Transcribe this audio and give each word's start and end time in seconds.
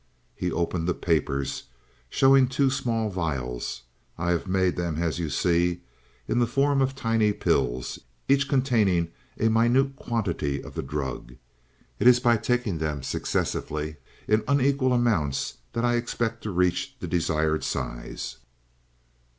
He 0.33 0.51
opened 0.51 0.87
the 0.87 0.95
papers, 0.95 1.65
showing 2.09 2.47
two 2.47 2.71
small 2.71 3.11
vials. 3.11 3.83
"I 4.17 4.31
have 4.31 4.47
made 4.47 4.75
them 4.75 4.95
as 4.95 5.19
you 5.19 5.29
see, 5.29 5.81
in 6.27 6.39
the 6.39 6.47
form 6.47 6.81
of 6.81 6.95
tiny 6.95 7.31
pills, 7.33 7.99
each 8.27 8.49
containing 8.49 9.11
a 9.39 9.47
minute 9.47 9.95
quantity 9.95 10.59
of 10.63 10.73
the 10.73 10.81
drug. 10.81 11.35
It 11.99 12.07
is 12.07 12.19
by 12.19 12.37
taking 12.37 12.79
them 12.79 13.03
successively 13.03 13.97
in 14.27 14.43
unequal 14.47 14.91
amounts 14.91 15.57
that 15.73 15.85
I 15.85 15.97
expect 15.97 16.41
to 16.41 16.49
reach 16.49 16.95
the 16.99 17.07
desired 17.07 17.63
size." 17.63 18.37